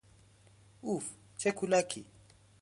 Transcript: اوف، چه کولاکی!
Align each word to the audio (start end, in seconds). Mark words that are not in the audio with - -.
اوف، 0.83 1.05
چه 1.39 1.49
کولاکی! 1.57 2.03